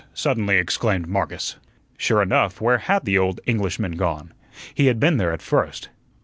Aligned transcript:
suddenly 0.15 0.57
exclaimed 0.57 1.05
Marcus. 1.07 1.57
Sure 1.95 2.23
enough, 2.23 2.59
where 2.59 2.79
had 2.79 3.05
the 3.05 3.19
old 3.19 3.39
Englishman 3.45 3.91
gone? 3.97 4.33
He 4.73 4.87
had 4.87 4.99
been 4.99 5.17
there 5.17 5.31
at 5.31 5.43
first. 5.43 5.89